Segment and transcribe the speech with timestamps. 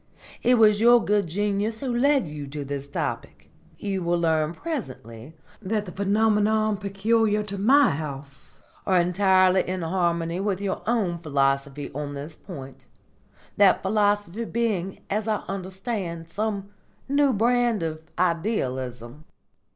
[0.41, 3.51] It was your good genius who led you to this topic.
[3.77, 10.39] You will learn presently that the phenomena peculiar to my house are entirely in harmony
[10.39, 12.87] with your own philosophy on this point,
[13.57, 16.69] that philosophy being, as I understand, some
[17.07, 19.25] new brand of Idealism."